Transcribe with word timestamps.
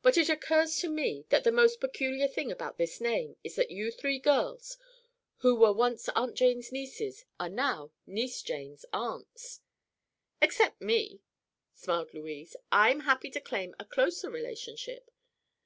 "But 0.00 0.16
it 0.16 0.30
occurs 0.30 0.76
to 0.76 0.88
me 0.88 1.26
that 1.28 1.44
the 1.44 1.52
most 1.52 1.78
peculiar 1.78 2.26
thing 2.26 2.50
about 2.50 2.78
this 2.78 2.98
name 2.98 3.36
is 3.44 3.56
that 3.56 3.70
you 3.70 3.90
three 3.90 4.18
girls, 4.18 4.78
who 5.40 5.54
were 5.54 5.70
once 5.70 6.08
Aunt 6.16 6.34
Jane's 6.34 6.72
nieces, 6.72 7.26
are 7.38 7.50
now 7.50 7.92
Niece 8.06 8.40
Jane's 8.40 8.86
aunts!" 8.90 9.60
"Except 10.40 10.80
me," 10.80 11.20
smiled 11.74 12.14
Louise. 12.14 12.56
"I'm 12.72 13.00
happy 13.00 13.28
to 13.32 13.38
claim 13.42 13.74
a 13.78 13.84
closer 13.84 14.30
relationship. 14.30 15.10